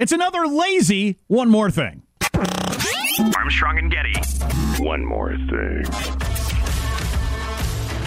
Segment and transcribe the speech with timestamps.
[0.00, 2.02] It's another lazy one more thing.
[3.36, 4.14] Armstrong and Getty.
[4.82, 5.84] One more thing.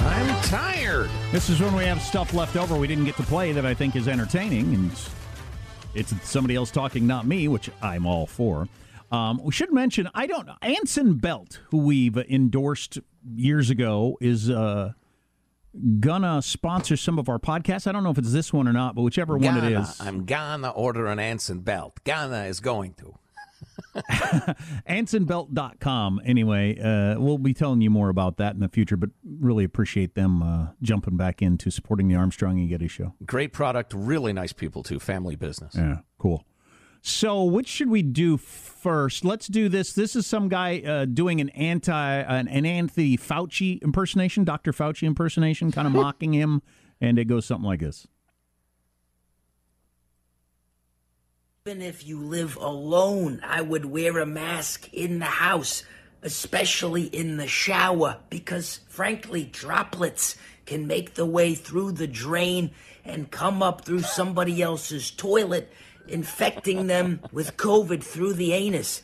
[0.05, 1.09] I'm tired.
[1.31, 3.73] This is when we have stuff left over we didn't get to play that I
[3.73, 4.91] think is entertaining, and
[5.95, 8.67] it's somebody else talking, not me, which I'm all for.
[9.09, 12.99] Um, we should mention I don't Anson Belt, who we've endorsed
[13.33, 14.91] years ago, is uh,
[15.99, 17.87] gonna sponsor some of our podcasts.
[17.87, 19.61] I don't know if it's this one or not, but whichever Ghana.
[19.61, 21.99] one it is, I'm gonna order an Anson belt.
[22.03, 23.17] Ghana is going to.
[24.87, 26.21] AnsonBelt.com.
[26.25, 30.15] Anyway, uh, we'll be telling you more about that in the future, but really appreciate
[30.15, 33.13] them uh, jumping back into supporting the Armstrong and Getty show.
[33.25, 34.99] Great product, really nice people too.
[34.99, 35.73] Family business.
[35.75, 36.45] Yeah, cool.
[37.07, 39.23] So, which should we do first?
[39.23, 39.93] Let's do this.
[39.93, 44.73] This is some guy uh, doing an anti, an, an Anthony Fauci impersonation, Dr.
[44.73, 46.61] Fauci impersonation, kind of mocking him,
[46.99, 48.07] and it goes something like this.
[51.65, 55.83] Even if you live alone, I would wear a mask in the house,
[56.21, 60.35] especially in the shower, because frankly, droplets
[60.65, 62.71] can make the way through the drain
[63.05, 65.71] and come up through somebody else's toilet,
[66.09, 69.01] infecting them with COVID through the anus.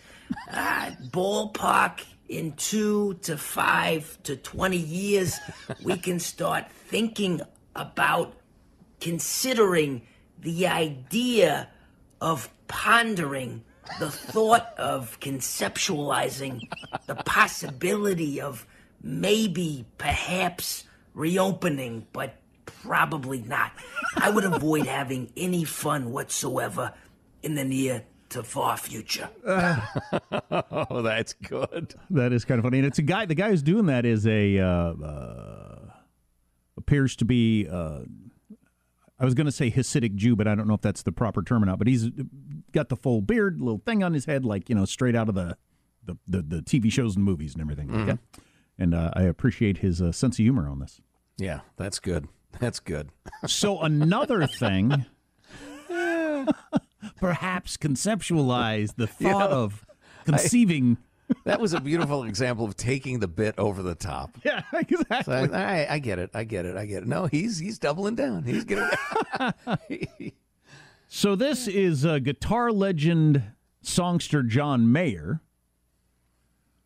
[0.52, 5.40] Uh, ballpark in two to five to 20 years,
[5.84, 7.41] we can start thinking
[7.75, 8.34] about
[9.00, 10.02] considering
[10.40, 11.69] the idea
[12.22, 13.64] of pondering
[14.00, 16.62] the thought of conceptualizing
[17.06, 18.66] the possibility of
[19.02, 22.35] maybe, perhaps reopening, but
[22.66, 23.72] probably not.
[24.16, 26.94] I would avoid having any fun whatsoever
[27.41, 29.29] in the near to far future.
[29.46, 31.94] oh, that's good.
[32.09, 33.25] That is kind of funny, and it's a guy.
[33.25, 35.79] The guy who's doing that is a uh, uh,
[36.78, 37.68] appears to be.
[37.69, 38.00] Uh,
[39.19, 41.44] I was going to say Hasidic Jew, but I don't know if that's the proper
[41.44, 41.78] term or not.
[41.78, 42.09] But he's
[42.72, 45.35] got the full beard, little thing on his head, like you know, straight out of
[45.35, 45.57] the
[46.06, 47.88] the, the, the TV shows and movies and everything.
[47.88, 48.07] Mhm.
[48.07, 48.16] Yeah.
[48.78, 51.00] And uh, I appreciate his uh, sense of humor on this.
[51.38, 52.28] Yeah, that's good.
[52.59, 53.09] That's good.
[53.47, 55.06] So another thing,
[57.18, 59.85] perhaps conceptualize the thought know, of
[60.26, 60.97] conceiving.
[61.46, 64.38] that was a beautiful example of taking the bit over the top.
[64.46, 65.47] Yeah, exactly.
[65.47, 66.32] So I, I, I get it.
[66.34, 66.78] I get it.
[66.78, 67.08] I get it.
[67.08, 68.44] No, he's he's doubling down.
[68.44, 68.90] He's getting.
[71.08, 73.44] So this is a guitar legend
[73.84, 75.41] songster John Mayer,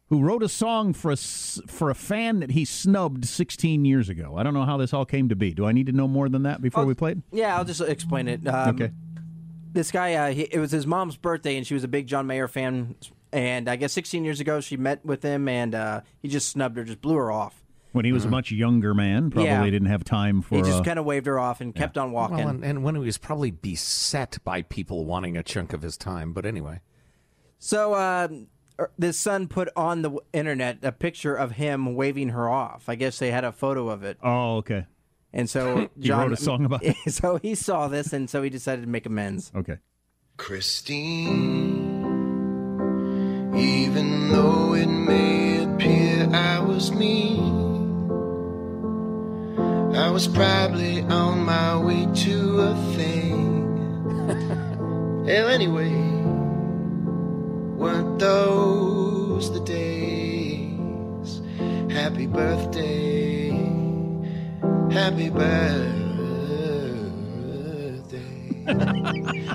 [0.10, 4.08] who wrote a song for a s- for a fan that he snubbed 16 years
[4.10, 4.36] ago.
[4.38, 5.54] I don't know how this all came to be.
[5.54, 7.22] Do I need to know more than that before we played?
[7.32, 8.48] Yeah, I'll just explain it.
[8.48, 8.92] Um, Okay.
[9.74, 12.26] This guy, uh, he, it was his mom's birthday, and she was a big John
[12.26, 12.96] Mayer fan.
[13.32, 16.78] And I guess 16 years ago, she met with him, and uh, he just snubbed
[16.78, 17.62] her, just blew her off.
[17.92, 19.64] When he was a much younger man, probably Yeah.
[19.66, 20.56] didn't have time for.
[20.56, 22.38] he just uh, kind of waved her off and kept on walking.
[22.38, 25.98] Well, and, and when he was probably beset by people wanting a chunk of his
[25.98, 26.32] time.
[26.34, 26.80] But anyway,
[27.60, 28.48] So um,
[28.80, 32.88] er, this son put on the internet a picture of him waving her off.
[32.90, 34.86] I guess they had a photo of it, Oh, okay.
[35.34, 36.96] and so He John wrote a song about it?
[37.10, 39.52] So he saw this, and so he decided to make amends.
[39.56, 39.78] Okay.
[40.38, 42.06] Christine,
[43.56, 47.66] even though it may appear I was mean,
[49.96, 53.56] I was probably on my way to a thing.
[55.28, 55.90] Hell, anyway,
[57.78, 61.42] weren't those the days?
[61.92, 63.50] Happy birthday,
[64.92, 65.88] happy birthday.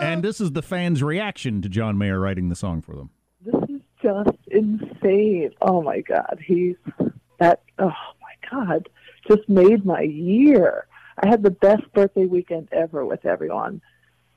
[0.00, 3.10] And this is the fans' reaction to John Mayer writing the song for them.
[3.44, 5.52] This is just insane.
[5.60, 6.38] Oh my God.
[6.44, 6.76] He's
[7.38, 8.88] that, oh my God,
[9.28, 10.86] just made my year.
[11.22, 13.80] I had the best birthday weekend ever with everyone.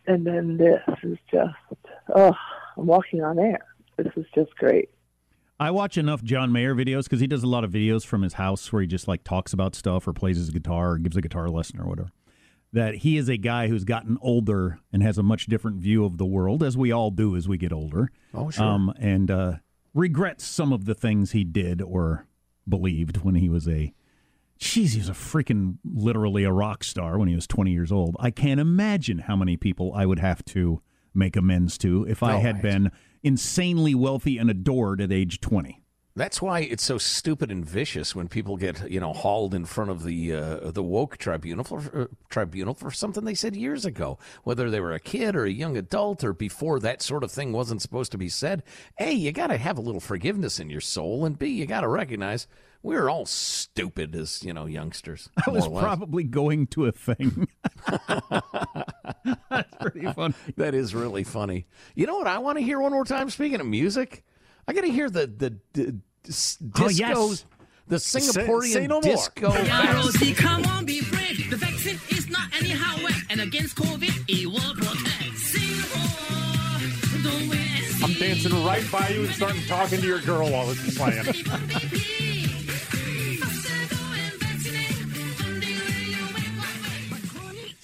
[0.06, 1.56] And then this is just,
[2.16, 2.34] oh,
[2.78, 3.66] I'm walking on air.
[3.98, 4.90] This is just great.
[5.60, 8.34] I watch enough John Mayer videos because he does a lot of videos from his
[8.34, 11.22] house where he just like talks about stuff or plays his guitar or gives a
[11.22, 12.12] guitar lesson or whatever.
[12.74, 16.18] That he is a guy who's gotten older and has a much different view of
[16.18, 18.10] the world, as we all do as we get older.
[18.34, 18.66] Oh, sure.
[18.66, 19.54] Um, and uh,
[19.94, 22.26] regrets some of the things he did or
[22.68, 23.94] believed when he was a.
[24.60, 28.16] Jeez, he was a freaking literally a rock star when he was 20 years old.
[28.20, 30.82] I can't imagine how many people I would have to
[31.14, 32.64] make amends to if I Oh, had right.
[32.64, 35.83] been insanely wealthy and adored at age 20.
[36.16, 39.90] That's why it's so stupid and vicious when people get, you know, hauled in front
[39.90, 44.20] of the uh, the woke tribunal for uh, tribunal for something they said years ago,
[44.44, 47.52] whether they were a kid or a young adult or before that sort of thing
[47.52, 48.62] wasn't supposed to be said.
[49.00, 51.82] A, you got to have a little forgiveness in your soul, and B, you got
[51.82, 52.48] to recognize
[52.84, 55.30] we're all stupid as you know youngsters.
[55.48, 55.84] I was more or less.
[55.84, 57.48] probably going to a thing.
[59.50, 60.36] That's pretty funny.
[60.58, 61.66] That is really funny.
[61.96, 63.32] You know what I want to hear one more time?
[63.32, 64.24] Speaking of music,
[64.68, 65.96] I got to hear the the, the
[66.28, 67.46] s- Oh, disco, yes.
[67.88, 69.52] the Singaporean say no disco.
[69.54, 71.50] Yeah, come on, be brave.
[71.50, 75.38] The vaccine is not anyhow wet, and against COVID, it will protect.
[75.38, 78.04] Singapore, don't wait and see.
[78.04, 81.24] I'm dancing right by you and starting talking to your girl while this is playing.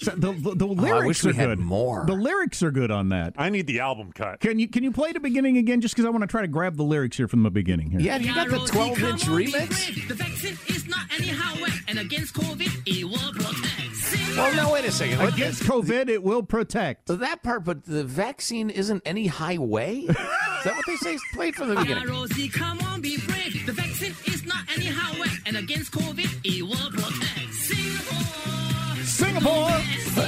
[0.00, 1.58] So the, the, the Oh, I lyrics wish are we had good.
[1.58, 2.04] more.
[2.06, 3.34] The lyrics are good on that.
[3.36, 4.40] I need the album cut.
[4.40, 5.80] Can you can you play the beginning again?
[5.82, 7.90] Just because I want to try to grab the lyrics here from the beginning.
[7.90, 8.00] Here.
[8.00, 10.08] Yeah, you got the 12 inch come on, be remix?
[10.08, 13.96] The vaccine is not anyhow wet, and against COVID, it will protect.
[13.96, 14.36] Singapore.
[14.44, 15.18] Well, no, wait a second.
[15.18, 17.06] What- Against COVID, it will protect.
[17.06, 19.98] that part, but the vaccine isn't any highway.
[20.00, 20.16] Is
[20.64, 21.18] that what they say?
[21.34, 22.08] Play it from the Yeah, beginning.
[22.08, 23.66] Rosie, come on, be brave.
[23.66, 26.09] The vaccine is not anyhow wet, and against COVID,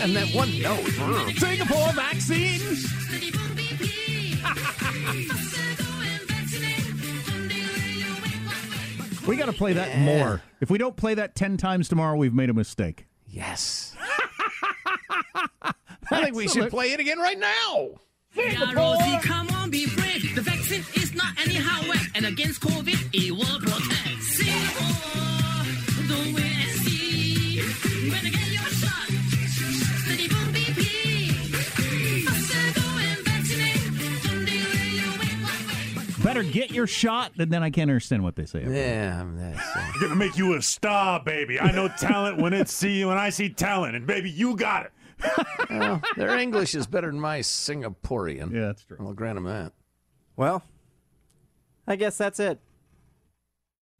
[0.02, 0.84] And that one note.
[1.38, 2.60] Singapore vaccine.
[9.24, 10.42] We got to play that more.
[10.60, 13.06] If we don't play that ten times tomorrow, we've made a mistake.
[13.28, 13.94] Yes.
[15.62, 15.72] I
[16.10, 17.90] think we should play it again right now.
[18.34, 20.34] Yeah, Rosie, come on, be brave.
[20.34, 24.01] The vaccine is not anyhow wet, and against COVID, it will protect.
[36.22, 38.64] Better get your shot, and then I can't understand what they say.
[38.64, 41.58] Yeah, I'm- that's, I'm gonna make you a star, baby.
[41.58, 44.92] I know talent when it's see when I see talent, and baby, you got it.
[45.70, 48.52] well, their English is better than my Singaporean.
[48.52, 48.98] Yeah, that's true.
[49.00, 49.72] I'll grant them that.
[50.36, 50.62] Well,
[51.88, 52.60] I guess that's it.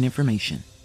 [0.00, 0.79] important information.